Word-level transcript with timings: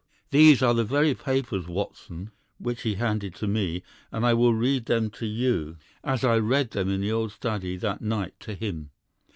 "These 0.31 0.63
are 0.63 0.73
the 0.73 0.83
very 0.83 1.13
papers, 1.13 1.67
Watson, 1.67 2.31
which 2.57 2.81
he 2.81 2.95
handed 2.95 3.35
to 3.35 3.45
me, 3.45 3.83
and 4.11 4.25
I 4.25 4.33
will 4.33 4.55
read 4.55 4.87
them 4.87 5.11
to 5.11 5.27
you, 5.27 5.77
as 6.03 6.23
I 6.23 6.37
read 6.39 6.71
them 6.71 6.89
in 6.89 7.01
the 7.01 7.11
old 7.11 7.33
study 7.33 7.77
that 7.77 8.01
night 8.01 8.39
to 8.39 8.55
him. 8.55 8.89